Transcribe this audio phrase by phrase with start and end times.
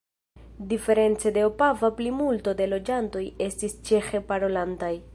[0.71, 4.95] Diference de Opava plimulto de loĝantoj estis ĉeĥe parolantaj.